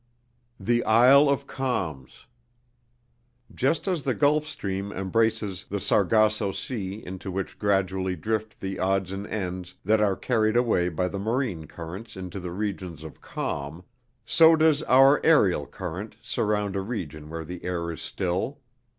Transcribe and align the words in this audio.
_THE 0.65 0.83
ISLE 0.83 1.29
OF 1.29 1.45
CALMS 1.45 2.25
"_Just 3.53 3.87
as 3.87 4.01
the 4.01 4.15
Gulf 4.15 4.47
Stream 4.47 4.91
embraces 4.91 5.65
the 5.69 5.79
Sargasso 5.79 6.51
Sea 6.51 7.03
into 7.05 7.29
which 7.29 7.59
gradually 7.59 8.15
drift 8.15 8.59
the 8.61 8.79
odds 8.79 9.11
and 9.11 9.27
ends 9.27 9.75
that 9.85 10.01
are 10.01 10.15
carried 10.15 10.57
away 10.57 10.89
by 10.89 11.07
the 11.07 11.19
marine 11.19 11.67
currents 11.67 12.17
into 12.17 12.39
the 12.39 12.49
regions 12.51 13.03
of 13.03 13.21
calm, 13.21 13.83
so 14.25 14.55
does 14.55 14.81
our 14.89 15.21
aerial 15.23 15.67
current 15.67 16.15
surround 16.23 16.75
a 16.75 16.81
region 16.81 17.29
where 17.29 17.45
the 17.45 17.63
air 17.63 17.91
is 17.91 18.01
still. 18.01 18.57